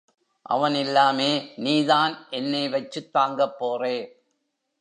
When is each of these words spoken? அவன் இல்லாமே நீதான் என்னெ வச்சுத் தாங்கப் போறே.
அவன் 0.45 0.75
இல்லாமே 0.75 1.53
நீதான் 1.55 2.27
என்னெ 2.29 2.69
வச்சுத் 2.69 3.11
தாங்கப் 3.11 3.57
போறே. 3.59 3.97